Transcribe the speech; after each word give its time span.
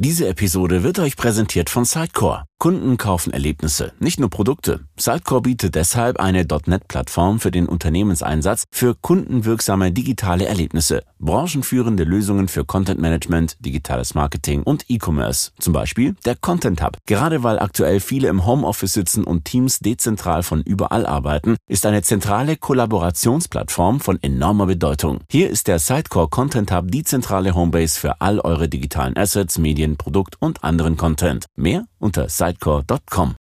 Diese 0.00 0.28
Episode 0.28 0.84
wird 0.84 1.00
euch 1.00 1.16
präsentiert 1.16 1.70
von 1.70 1.84
Sitecore. 1.84 2.44
Kunden 2.58 2.96
kaufen 2.96 3.32
Erlebnisse, 3.32 3.92
nicht 4.00 4.20
nur 4.20 4.30
Produkte. 4.30 4.80
Sitecore 4.98 5.42
bietet 5.42 5.74
deshalb 5.74 6.18
eine 6.18 6.44
.NET-Plattform 6.44 7.38
für 7.38 7.50
den 7.50 7.66
Unternehmenseinsatz 7.66 8.64
für 8.70 8.94
kundenwirksame 8.94 9.92
digitale 9.92 10.46
Erlebnisse, 10.46 11.04
branchenführende 11.18 12.04
Lösungen 12.04 12.48
für 12.48 12.64
Content 12.64 13.00
Management, 13.00 13.56
digitales 13.60 14.14
Marketing 14.14 14.62
und 14.64 14.84
E-Commerce, 14.88 15.52
zum 15.58 15.72
Beispiel 15.72 16.16
der 16.24 16.34
Content 16.34 16.82
Hub. 16.82 16.98
Gerade 17.06 17.44
weil 17.44 17.60
aktuell 17.60 18.00
viele 18.00 18.28
im 18.28 18.44
Homeoffice 18.44 18.92
sitzen 18.92 19.24
und 19.24 19.44
Teams 19.44 19.78
dezentral 19.78 20.42
von 20.42 20.60
überall 20.62 21.06
arbeiten, 21.06 21.56
ist 21.68 21.86
eine 21.86 22.02
zentrale 22.02 22.56
Kollaborationsplattform 22.56 24.00
von 24.00 24.22
enormer 24.22 24.66
Bedeutung. 24.66 25.20
Hier 25.30 25.48
ist 25.48 25.68
der 25.68 25.78
Sitecore 25.78 26.28
Content 26.28 26.72
Hub 26.72 26.90
die 26.90 27.04
zentrale 27.04 27.54
Homebase 27.54 27.98
für 27.98 28.20
all 28.20 28.40
eure 28.40 28.68
digitalen 28.68 29.16
Assets, 29.16 29.58
Medien, 29.58 29.78
Medien, 29.78 29.96
Produkt 29.96 30.36
und 30.40 30.64
anderen 30.64 30.96
Content. 30.96 31.46
Mehr 31.54 31.86
unter 31.98 32.28
sitecore.com. 32.28 33.36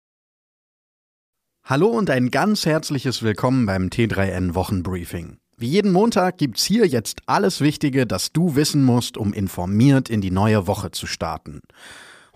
Hallo 1.64 1.88
und 1.88 2.10
ein 2.10 2.30
ganz 2.30 2.64
herzliches 2.64 3.22
Willkommen 3.22 3.66
beim 3.66 3.88
T3N 3.88 4.54
Wochenbriefing. 4.54 5.38
Wie 5.56 5.68
jeden 5.68 5.90
Montag 5.90 6.38
gibt's 6.38 6.64
hier 6.64 6.86
jetzt 6.86 7.22
alles 7.26 7.60
Wichtige, 7.60 8.06
das 8.06 8.32
du 8.32 8.56
wissen 8.56 8.84
musst, 8.84 9.16
um 9.16 9.32
informiert 9.32 10.08
in 10.08 10.20
die 10.20 10.30
neue 10.30 10.66
Woche 10.66 10.90
zu 10.90 11.06
starten. 11.06 11.60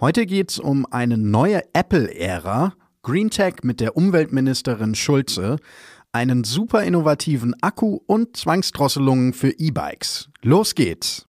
Heute 0.00 0.26
geht's 0.26 0.58
um 0.58 0.86
eine 0.90 1.18
neue 1.18 1.62
Apple-Ära, 1.74 2.72
GreenTech 3.02 3.62
mit 3.62 3.80
der 3.80 3.96
Umweltministerin 3.96 4.94
Schulze, 4.94 5.58
einen 6.12 6.44
super 6.44 6.82
innovativen 6.82 7.54
Akku 7.62 8.00
und 8.06 8.36
Zwangsdrosselungen 8.36 9.32
für 9.32 9.50
E-Bikes. 9.50 10.30
Los 10.42 10.74
geht's! 10.74 11.29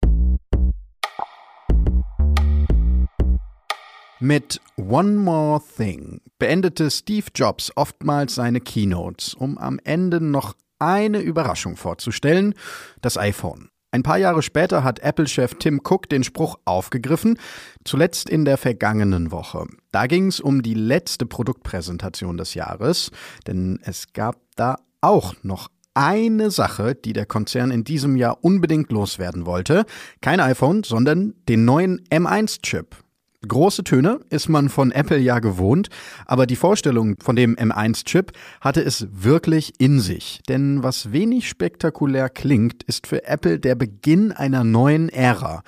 Mit 4.19 4.61
One 4.77 5.11
More 5.11 5.61
Thing 5.75 6.21
beendete 6.39 6.89
Steve 6.89 7.27
Jobs 7.35 7.71
oftmals 7.75 8.33
seine 8.33 8.61
Keynotes, 8.61 9.35
um 9.35 9.59
am 9.59 9.79
Ende 9.83 10.19
noch 10.19 10.55
eine 10.79 11.19
Überraschung 11.19 11.75
vorzustellen, 11.75 12.55
das 13.01 13.19
iPhone. 13.19 13.69
Ein 13.91 14.01
paar 14.01 14.17
Jahre 14.17 14.41
später 14.41 14.83
hat 14.83 14.99
Apple-Chef 14.99 15.55
Tim 15.59 15.81
Cook 15.83 16.09
den 16.09 16.23
Spruch 16.23 16.57
aufgegriffen, 16.65 17.37
zuletzt 17.83 18.27
in 18.27 18.43
der 18.43 18.57
vergangenen 18.57 19.31
Woche. 19.31 19.67
Da 19.91 20.07
ging 20.07 20.27
es 20.27 20.39
um 20.39 20.63
die 20.63 20.73
letzte 20.73 21.27
Produktpräsentation 21.27 22.37
des 22.37 22.55
Jahres, 22.55 23.11
denn 23.45 23.79
es 23.83 24.13
gab 24.13 24.37
da 24.55 24.77
auch 24.99 25.35
noch 25.43 25.69
eine 25.93 26.49
Sache, 26.49 26.95
die 26.95 27.13
der 27.13 27.27
Konzern 27.27 27.69
in 27.69 27.83
diesem 27.83 28.15
Jahr 28.15 28.43
unbedingt 28.43 28.91
loswerden 28.91 29.45
wollte. 29.45 29.85
Kein 30.21 30.39
iPhone, 30.39 30.83
sondern 30.83 31.35
den 31.47 31.65
neuen 31.65 32.01
M1-Chip. 32.09 32.95
Große 33.47 33.83
Töne 33.83 34.19
ist 34.29 34.49
man 34.49 34.69
von 34.69 34.91
Apple 34.91 35.17
ja 35.17 35.39
gewohnt, 35.39 35.89
aber 36.25 36.45
die 36.45 36.55
Vorstellung 36.55 37.15
von 37.21 37.35
dem 37.35 37.55
M1-Chip 37.55 38.31
hatte 38.61 38.81
es 38.81 39.07
wirklich 39.11 39.73
in 39.79 39.99
sich. 39.99 40.41
Denn 40.47 40.83
was 40.83 41.11
wenig 41.11 41.47
spektakulär 41.47 42.29
klingt, 42.29 42.83
ist 42.83 43.07
für 43.07 43.25
Apple 43.25 43.59
der 43.59 43.75
Beginn 43.75 44.31
einer 44.31 44.63
neuen 44.63 45.09
Ära. 45.09 45.63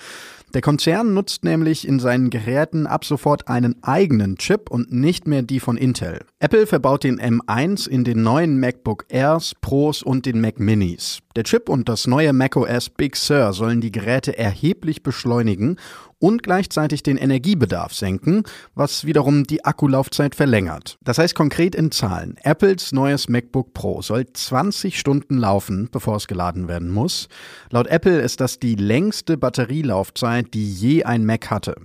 Der 0.55 0.61
Konzern 0.61 1.13
nutzt 1.13 1.43
nämlich 1.43 1.87
in 1.87 1.99
seinen 1.99 2.31
Geräten 2.31 2.87
ab 2.87 3.05
sofort 3.05 3.47
einen 3.47 3.75
eigenen 3.83 4.35
Chip 4.37 4.71
und 4.71 4.91
nicht 4.91 5.27
mehr 5.27 5.43
die 5.43 5.59
von 5.59 5.77
Intel. 5.77 6.21
Apple 6.39 6.65
verbaut 6.65 7.03
den 7.03 7.21
M1 7.21 7.87
in 7.87 8.03
den 8.03 8.23
neuen 8.23 8.59
MacBook 8.59 9.05
Airs, 9.09 9.53
Pros 9.61 10.01
und 10.01 10.25
den 10.25 10.41
Mac 10.41 10.59
Minis. 10.59 11.19
Der 11.35 11.43
Chip 11.43 11.69
und 11.69 11.87
das 11.87 12.07
neue 12.07 12.33
macOS 12.33 12.89
Big 12.89 13.15
Sur 13.15 13.53
sollen 13.53 13.79
die 13.79 13.91
Geräte 13.91 14.39
erheblich 14.39 15.03
beschleunigen 15.03 15.77
und 16.19 16.43
gleichzeitig 16.43 17.03
den 17.03 17.17
Energiebedarf 17.17 17.93
senken, 17.93 18.43
was 18.75 19.05
wiederum 19.05 19.45
die 19.45 19.65
Akkulaufzeit 19.65 20.35
verlängert. 20.35 20.97
Das 21.03 21.17
heißt 21.17 21.35
konkret 21.35 21.75
in 21.75 21.91
Zahlen. 21.91 22.35
Apples 22.43 22.91
neues 22.91 23.29
MacBook 23.29 23.73
Pro 23.73 24.01
soll 24.01 24.25
20 24.31 24.99
Stunden 24.99 25.37
laufen, 25.37 25.89
bevor 25.91 26.17
es 26.17 26.27
geladen 26.27 26.67
werden 26.67 26.89
muss. 26.89 27.29
Laut 27.71 27.87
Apple 27.87 28.21
ist 28.21 28.41
das 28.41 28.59
die 28.59 28.75
längste 28.75 29.37
Batterielaufzeit, 29.37 30.53
die 30.53 30.71
je 30.71 31.03
ein 31.03 31.25
Mac 31.25 31.49
hatte. 31.49 31.75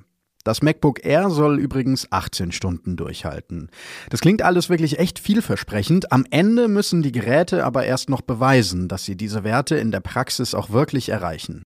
Das 0.45 0.61
MacBook 0.61 1.03
Air 1.07 1.31
soll 1.31 1.59
übrigens 1.59 2.07
18 2.11 2.53
Stunden 2.53 2.97
durchhalten. 2.97 3.71
Das 4.11 4.21
klingt 4.21 4.43
alles 4.43 4.69
wirklich 4.69 4.99
echt 4.99 5.19
vielversprechend. 5.19 6.13
Am 6.13 6.27
Ende 6.31 6.69
müssen 6.69 7.03
die 7.03 7.13
Geräte 7.13 7.65
aber 7.65 7.87
erst 7.87 8.11
noch 8.11 8.21
beweisen, 8.21 8.87
dass 8.89 9.07
sie 9.07 9.17
diese 9.17 9.43
Werte 9.43 9.77
in 9.77 9.91
der 9.91 10.01
Praxis 10.01 10.55
auch 10.55 10.69
wirklich 10.69 11.09
erreichen. 11.09 11.63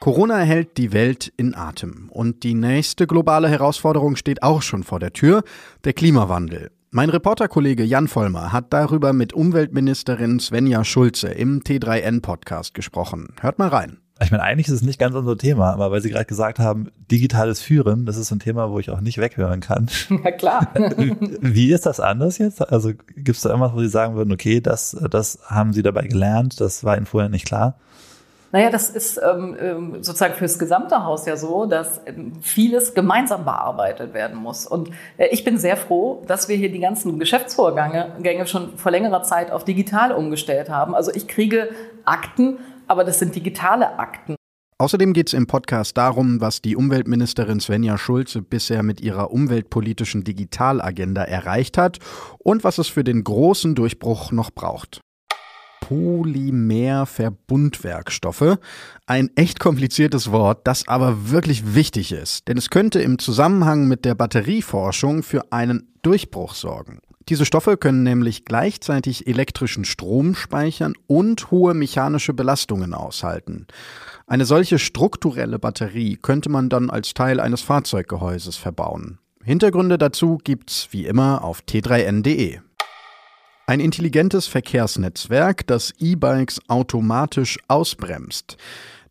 Corona 0.00 0.38
hält 0.38 0.78
die 0.78 0.94
Welt 0.94 1.30
in 1.36 1.54
Atem 1.54 2.08
und 2.08 2.42
die 2.42 2.54
nächste 2.54 3.06
globale 3.06 3.50
Herausforderung 3.50 4.16
steht 4.16 4.42
auch 4.42 4.62
schon 4.62 4.82
vor 4.82 4.98
der 4.98 5.12
Tür, 5.12 5.42
der 5.84 5.92
Klimawandel. 5.92 6.70
Mein 6.90 7.10
Reporterkollege 7.10 7.84
Jan 7.84 8.08
Vollmer 8.08 8.50
hat 8.50 8.72
darüber 8.72 9.12
mit 9.12 9.34
Umweltministerin 9.34 10.40
Svenja 10.40 10.84
Schulze 10.84 11.28
im 11.28 11.60
T3N-Podcast 11.60 12.72
gesprochen. 12.72 13.34
Hört 13.42 13.58
mal 13.58 13.68
rein. 13.68 13.98
Ich 14.22 14.30
meine, 14.30 14.42
eigentlich 14.42 14.68
ist 14.68 14.76
es 14.76 14.82
nicht 14.82 14.98
ganz 14.98 15.14
unser 15.14 15.36
Thema, 15.36 15.70
aber 15.70 15.90
weil 15.90 16.00
Sie 16.00 16.08
gerade 16.08 16.24
gesagt 16.24 16.58
haben, 16.58 16.88
digitales 17.10 17.60
Führen, 17.60 18.06
das 18.06 18.16
ist 18.16 18.30
ein 18.30 18.40
Thema, 18.40 18.70
wo 18.70 18.78
ich 18.78 18.88
auch 18.88 19.02
nicht 19.02 19.18
weghören 19.18 19.60
kann. 19.60 19.90
Ja, 20.24 20.30
klar. 20.30 20.66
Wie 21.40 21.72
ist 21.74 21.84
das 21.84 22.00
anders 22.00 22.38
jetzt? 22.38 22.66
Also 22.72 22.92
gibt 23.16 23.36
es 23.36 23.42
da 23.42 23.50
irgendwas, 23.50 23.74
wo 23.74 23.80
Sie 23.80 23.88
sagen 23.90 24.14
würden, 24.14 24.32
okay, 24.32 24.62
das, 24.62 24.96
das 25.10 25.40
haben 25.44 25.74
Sie 25.74 25.82
dabei 25.82 26.06
gelernt, 26.06 26.58
das 26.58 26.84
war 26.84 26.96
Ihnen 26.96 27.04
vorher 27.04 27.28
nicht 27.28 27.44
klar? 27.44 27.76
Naja, 28.52 28.70
das 28.70 28.90
ist 28.90 29.18
ähm, 29.18 29.56
ähm, 29.60 30.02
sozusagen 30.02 30.34
fürs 30.34 30.58
gesamte 30.58 31.04
Haus 31.04 31.24
ja 31.26 31.36
so, 31.36 31.66
dass 31.66 32.00
ähm, 32.06 32.32
vieles 32.42 32.94
gemeinsam 32.94 33.44
bearbeitet 33.44 34.12
werden 34.12 34.36
muss. 34.36 34.66
Und 34.66 34.90
äh, 35.18 35.28
ich 35.30 35.44
bin 35.44 35.56
sehr 35.56 35.76
froh, 35.76 36.24
dass 36.26 36.48
wir 36.48 36.56
hier 36.56 36.70
die 36.70 36.80
ganzen 36.80 37.18
Geschäftsvorgänge 37.20 38.16
Gänge 38.20 38.46
schon 38.46 38.76
vor 38.76 38.90
längerer 38.90 39.22
Zeit 39.22 39.52
auf 39.52 39.64
digital 39.64 40.10
umgestellt 40.12 40.68
haben. 40.68 40.96
Also 40.96 41.12
ich 41.14 41.28
kriege 41.28 41.70
Akten, 42.04 42.58
aber 42.88 43.04
das 43.04 43.20
sind 43.20 43.36
digitale 43.36 43.98
Akten. 44.00 44.34
Außerdem 44.78 45.12
geht 45.12 45.28
es 45.28 45.34
im 45.34 45.46
Podcast 45.46 45.96
darum, 45.96 46.40
was 46.40 46.62
die 46.62 46.74
Umweltministerin 46.74 47.60
Svenja 47.60 47.98
Schulze 47.98 48.40
bisher 48.40 48.82
mit 48.82 49.00
ihrer 49.00 49.30
umweltpolitischen 49.30 50.24
Digitalagenda 50.24 51.22
erreicht 51.22 51.76
hat 51.76 51.98
und 52.38 52.64
was 52.64 52.78
es 52.78 52.88
für 52.88 53.04
den 53.04 53.22
großen 53.22 53.74
Durchbruch 53.74 54.32
noch 54.32 54.50
braucht. 54.50 55.02
Polymerverbundwerkstoffe. 55.90 58.58
Ein 59.06 59.30
echt 59.34 59.58
kompliziertes 59.58 60.30
Wort, 60.30 60.68
das 60.68 60.86
aber 60.86 61.32
wirklich 61.32 61.74
wichtig 61.74 62.12
ist, 62.12 62.46
denn 62.46 62.56
es 62.56 62.70
könnte 62.70 63.02
im 63.02 63.18
Zusammenhang 63.18 63.88
mit 63.88 64.04
der 64.04 64.14
Batterieforschung 64.14 65.24
für 65.24 65.50
einen 65.50 65.92
Durchbruch 66.02 66.54
sorgen. 66.54 67.00
Diese 67.28 67.44
Stoffe 67.44 67.76
können 67.76 68.04
nämlich 68.04 68.44
gleichzeitig 68.44 69.26
elektrischen 69.26 69.84
Strom 69.84 70.36
speichern 70.36 70.92
und 71.08 71.50
hohe 71.50 71.74
mechanische 71.74 72.34
Belastungen 72.34 72.94
aushalten. 72.94 73.66
Eine 74.28 74.44
solche 74.44 74.78
strukturelle 74.78 75.58
Batterie 75.58 76.16
könnte 76.16 76.50
man 76.50 76.68
dann 76.68 76.88
als 76.88 77.14
Teil 77.14 77.40
eines 77.40 77.62
Fahrzeuggehäuses 77.62 78.56
verbauen. 78.56 79.18
Hintergründe 79.42 79.98
dazu 79.98 80.38
gibt's 80.44 80.86
wie 80.92 81.06
immer 81.06 81.42
auf 81.42 81.62
t3n.de. 81.68 82.60
Ein 83.70 83.78
intelligentes 83.78 84.48
Verkehrsnetzwerk, 84.48 85.64
das 85.64 85.94
E-Bikes 86.00 86.60
automatisch 86.66 87.56
ausbremst. 87.68 88.56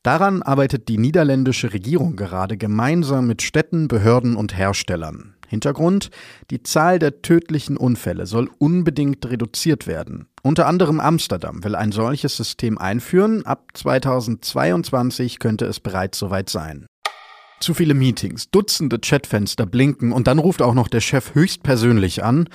Daran 0.03 0.41
arbeitet 0.41 0.89
die 0.89 0.97
niederländische 0.97 1.71
Regierung 1.71 2.17
gerade 2.17 2.57
gemeinsam 2.57 3.25
mit 3.25 3.41
Städten, 3.41 3.87
Behörden 3.87 4.35
und 4.35 4.57
Herstellern. 4.57 5.33
Hintergrund, 5.47 6.09
die 6.51 6.61
Zahl 6.61 6.99
der 6.99 7.21
tödlichen 7.21 7.77
Unfälle 7.77 8.25
soll 8.25 8.49
unbedingt 8.57 9.25
reduziert 9.25 9.87
werden. 9.87 10.27
Unter 10.43 10.67
anderem 10.67 10.99
Amsterdam 10.99 11.63
will 11.63 11.75
ein 11.75 11.93
solches 11.93 12.35
System 12.35 12.77
einführen. 12.77 13.45
Ab 13.45 13.69
2022 13.75 15.39
könnte 15.39 15.67
es 15.67 15.79
bereits 15.79 16.19
soweit 16.19 16.49
sein. 16.49 16.85
Zu 17.61 17.73
viele 17.73 17.93
Meetings, 17.93 18.51
Dutzende 18.51 18.99
Chatfenster 18.99 19.65
blinken 19.65 20.11
und 20.11 20.27
dann 20.27 20.37
ruft 20.37 20.61
auch 20.61 20.73
noch 20.73 20.89
der 20.89 20.99
Chef 20.99 21.33
höchstpersönlich 21.33 22.25
an. 22.25 22.49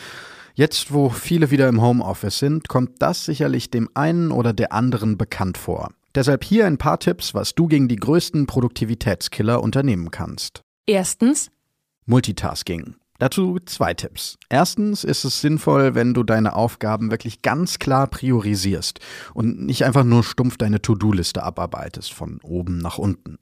Jetzt, 0.56 0.93
wo 0.93 1.09
viele 1.09 1.51
wieder 1.51 1.69
im 1.69 1.83
Homeoffice 1.83 2.39
sind, 2.39 2.69
kommt 2.69 3.03
das 3.03 3.25
sicherlich 3.25 3.71
dem 3.71 3.91
einen 3.95 4.31
oder 4.31 4.53
der 4.53 4.73
anderen 4.73 5.19
bekannt 5.19 5.59
vor. 5.59 5.91
Deshalb 6.15 6.45
hier 6.45 6.67
ein 6.67 6.79
paar 6.79 7.01
Tipps, 7.01 7.35
was 7.35 7.56
du 7.56 7.67
gegen 7.67 7.89
die 7.89 7.97
größten 7.97 8.47
Produktivitätskiller 8.47 9.61
unternehmen 9.61 10.12
kannst. 10.12 10.62
Erstens 10.87 11.51
Multitasking. 12.06 12.95
Dazu 13.19 13.59
zwei 13.67 13.95
Tipps. 13.95 14.39
Erstens 14.49 15.03
ist 15.03 15.25
es 15.25 15.41
sinnvoll, 15.41 15.97
wenn 15.97 16.15
du 16.15 16.23
deine 16.23 16.55
Aufgaben 16.55 17.11
wirklich 17.11 17.43
ganz 17.43 17.81
klar 17.81 18.07
priorisierst 18.07 19.00
und 19.35 19.61
nicht 19.61 19.85
einfach 19.85 20.05
nur 20.05 20.23
stumpf 20.23 20.57
deine 20.57 20.81
To-Do-Liste 20.81 21.43
abarbeitest 21.43 22.12
von 22.12 22.39
oben 22.43 22.79
nach 22.79 22.99
unten. 22.99 23.39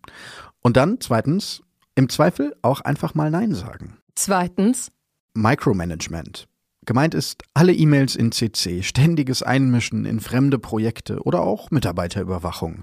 Und 0.62 0.78
dann 0.78 0.98
zweitens, 1.00 1.62
im 1.94 2.08
Zweifel 2.08 2.56
auch 2.62 2.80
einfach 2.80 3.14
mal 3.14 3.30
Nein 3.30 3.54
sagen. 3.54 3.98
Zweitens 4.14 4.92
Micromanagement. 5.34 6.48
Gemeint 6.84 7.14
ist 7.14 7.44
alle 7.54 7.72
E-Mails 7.72 8.16
in 8.16 8.32
CC, 8.32 8.82
ständiges 8.82 9.42
Einmischen 9.42 10.04
in 10.04 10.18
fremde 10.18 10.58
Projekte 10.58 11.22
oder 11.22 11.42
auch 11.42 11.70
Mitarbeiterüberwachung. 11.70 12.82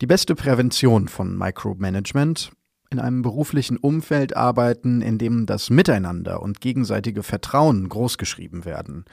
Die 0.00 0.06
beste 0.06 0.34
Prävention 0.34 1.08
von 1.08 1.36
Micromanagement 1.36 2.52
in 2.90 2.98
einem 2.98 3.22
beruflichen 3.22 3.76
Umfeld 3.76 4.36
arbeiten, 4.36 5.02
in 5.02 5.18
dem 5.18 5.44
das 5.44 5.70
Miteinander 5.70 6.40
und 6.40 6.60
gegenseitige 6.60 7.22
Vertrauen 7.22 7.88
großgeschrieben 7.88 8.64
werden, 8.64 9.04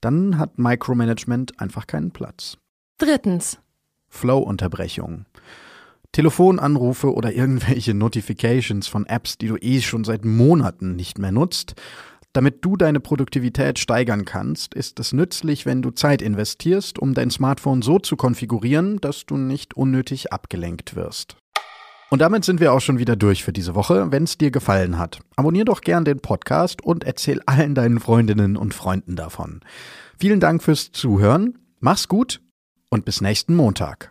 dann 0.00 0.38
hat 0.38 0.58
Micromanagement 0.58 1.58
einfach 1.60 1.86
keinen 1.86 2.12
Platz. 2.12 2.58
Drittens. 2.98 3.58
Flow-Unterbrechung. 4.08 5.24
Telefonanrufe 6.12 7.12
oder 7.12 7.32
irgendwelche 7.32 7.94
Notifications 7.94 8.86
von 8.86 9.06
Apps, 9.06 9.38
die 9.38 9.48
du 9.48 9.56
eh 9.56 9.80
schon 9.80 10.04
seit 10.04 10.24
Monaten 10.24 10.96
nicht 10.96 11.18
mehr 11.18 11.32
nutzt. 11.32 11.74
Damit 12.36 12.62
du 12.62 12.76
deine 12.76 13.00
Produktivität 13.00 13.78
steigern 13.78 14.26
kannst, 14.26 14.74
ist 14.74 15.00
es 15.00 15.14
nützlich, 15.14 15.64
wenn 15.64 15.80
du 15.80 15.90
Zeit 15.90 16.20
investierst, 16.20 16.98
um 16.98 17.14
dein 17.14 17.30
Smartphone 17.30 17.80
so 17.80 17.98
zu 17.98 18.16
konfigurieren, 18.16 19.00
dass 19.00 19.24
du 19.24 19.38
nicht 19.38 19.74
unnötig 19.74 20.34
abgelenkt 20.34 20.96
wirst. 20.96 21.38
Und 22.10 22.18
damit 22.20 22.44
sind 22.44 22.60
wir 22.60 22.74
auch 22.74 22.82
schon 22.82 22.98
wieder 22.98 23.16
durch 23.16 23.42
für 23.42 23.54
diese 23.54 23.74
Woche. 23.74 24.12
Wenn 24.12 24.24
es 24.24 24.36
dir 24.36 24.50
gefallen 24.50 24.98
hat, 24.98 25.20
abonnier 25.36 25.64
doch 25.64 25.80
gern 25.80 26.04
den 26.04 26.20
Podcast 26.20 26.82
und 26.82 27.04
erzähl 27.04 27.40
allen 27.46 27.74
deinen 27.74 28.00
Freundinnen 28.00 28.58
und 28.58 28.74
Freunden 28.74 29.16
davon. 29.16 29.60
Vielen 30.18 30.38
Dank 30.38 30.62
fürs 30.62 30.92
Zuhören. 30.92 31.56
Mach's 31.80 32.06
gut 32.06 32.42
und 32.90 33.06
bis 33.06 33.22
nächsten 33.22 33.54
Montag. 33.54 34.10